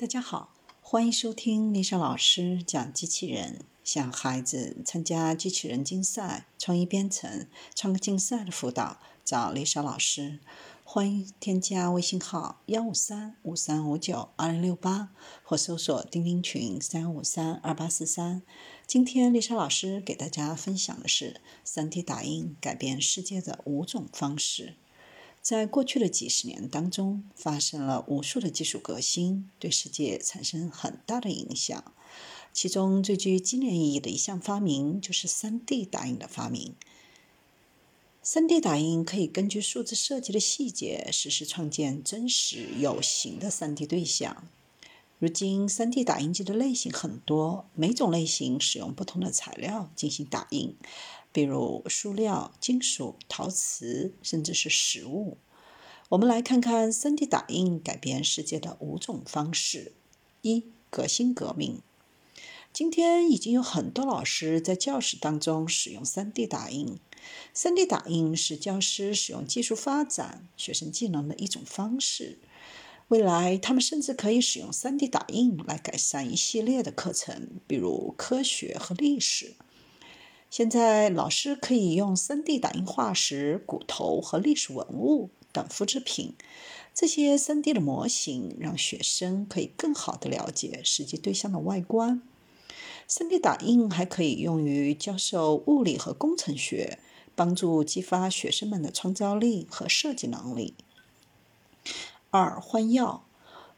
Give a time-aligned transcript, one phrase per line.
[0.00, 3.62] 大家好，欢迎收听丽莎老师讲机器人。
[3.82, 10.38] 想孩子参加机器人竞赛、创意编程、创客竞赛的辅导，找丽莎老师。
[10.84, 15.10] 欢迎添加微信号幺五三五三五九二零六八，
[15.42, 18.42] 或搜索钉钉群三五三二八四三。
[18.86, 24.76] 今天丽莎老师给大家分享的是三 D 打印改变世界的五种方式。
[25.40, 31.92] 在过去的几十年当中，发生了无数的技术革新，对世界产生很大的影响。
[32.52, 36.74] 其中最具纪念意义的一项发明，就是 3D 打印的发明。
[38.24, 44.48] 3D 打印可以根据数字设计的细节，实时创建真实有形的 3D 对象。
[45.18, 50.76] 如今，3D 打印机的类型很多，每种类型使用不同的材料进行打印。
[51.32, 55.38] 比如塑料、金属、陶瓷，甚至是食物。
[56.10, 59.92] 我们来看看 3D 打印改变世界的五种方式。
[60.42, 61.82] 一、革新革命。
[62.72, 66.98] 今天已经有很多老师在教室当中使用 3D 打印。
[67.54, 72.38] 3D 打印是教师使用技术发展学生技能的一种方式。
[73.08, 79.54] 未来，他们甚至可以使用 3D 打印来改善一系列的课程，比如科学和历史。
[80.50, 86.34] 现在，老师可以用 3D 打印化石、骨头和历史文物等复制品。
[86.94, 92.22] 这些 3D 的模型让学生可以更好地了解实际对象的外观。
[93.08, 96.98] 3D 打印还可以用于教授物理和工程学，
[97.36, 100.74] 帮助激发学生们的创造力和设计能力。
[102.30, 103.24] 二、换药。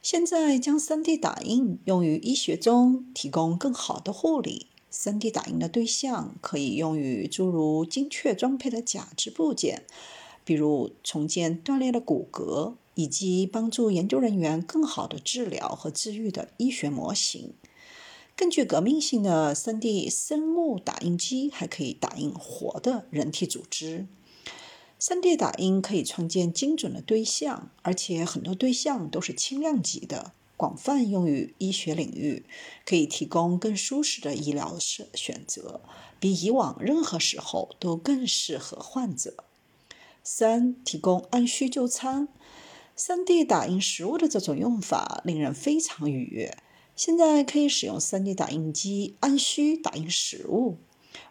[0.00, 4.68] 现在将 3D 打印用于医学中，提供更好的护理。
[4.92, 9.84] 3D 打印的对象可以用于诸如精确装配的假肢部件，
[10.44, 17.54] 比如重建断裂的骨骼，以及帮助研究人员更好的治疗和治愈的医学模型。
[18.36, 24.06] 更具革命性的 3D 生物打印机还可以打印活的人体组织。
[24.98, 30.32] 3D 打印可以创建精准的对象，而且很多对象都是轻量级的。
[30.60, 32.44] 广泛用于医学领域，
[32.84, 35.80] 可以提供更舒适的医疗选选择，
[36.20, 39.44] 比以往任何时候都更适合患者。
[40.22, 42.28] 三、提供按需就餐。
[42.94, 46.58] 3D 打印食物的这种用法令人非常愉悦。
[46.94, 50.76] 现在可以使用 3D 打印机按需打印食物。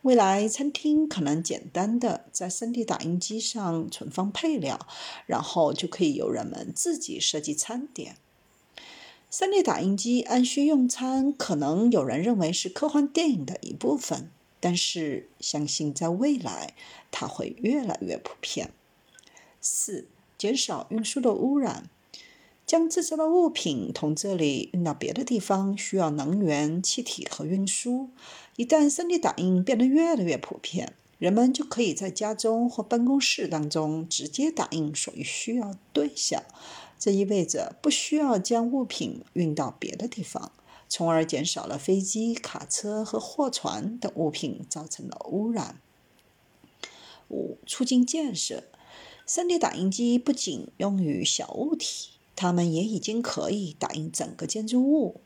[0.00, 4.88] 未来餐厅可能简单的在 3D 打印机上存放配料，
[5.26, 8.16] 然后就可以由人们自己设计餐点。
[9.30, 16.72] 3D 打印机按需用餐，可能有人认为是科幻电影的一部分，但是相信在未来
[17.10, 18.70] 它会越来越普遍。
[19.60, 20.06] 四、
[20.38, 21.90] 减少运输的污染，
[22.66, 28.08] 将制造的物品从这里运到别的地方需要能源、气体和运输。
[28.56, 36.42] 一旦 3D 打印变得越来越普遍，人们就可以在家中或办公室当中直接打印所需要对象。
[36.98, 40.52] 这意味着不需要将物品运到别的地方，
[40.88, 45.80] 从而减少了飞机、卡车和货船等物品造成的污染。
[47.28, 48.64] 五、促进建设。
[49.26, 55.20] 3D 打印机不仅用于小物体，它们也已经可以打印整个建筑物。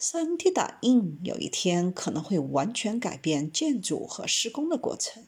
[0.00, 5.22] 3D 打印有一天可能会完全改变建筑和施工的过程。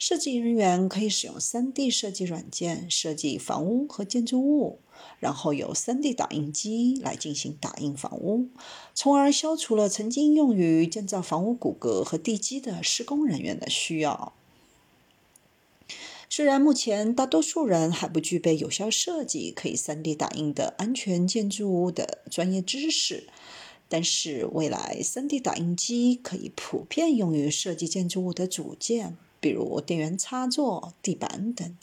[0.00, 4.78] 设计人员可以使用 3D 设计软件设计房屋和建筑物，
[5.18, 8.48] 然后由 3D 打印机来进行打印房屋，
[8.94, 14.32] 从而消除了曾经用于建造房屋骨骼和地基的施工人员的需要。
[16.30, 23.28] 虽然目前大多数人还不具备有效设计可以 3D 打印的安全建筑物的专业知识，
[23.86, 29.18] 但是未来 3D 打印机可以普遍用于设计建筑物的组件。
[29.40, 31.76] 比如电源插座、地板等。